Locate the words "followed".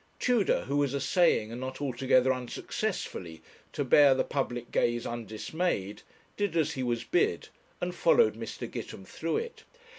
7.93-8.33